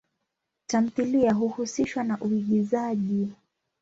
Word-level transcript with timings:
Tamthilia 0.67 1.33
huhusishwa 1.33 2.03
na 2.03 2.17
uigizaji. 2.21 3.29